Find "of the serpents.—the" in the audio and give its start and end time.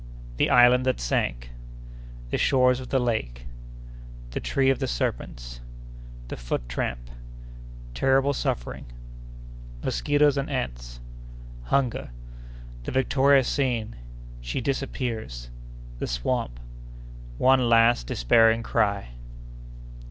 4.71-6.37